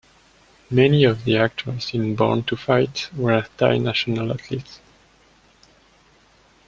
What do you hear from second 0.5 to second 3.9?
Many of the actors in "Born to Fight" were Thai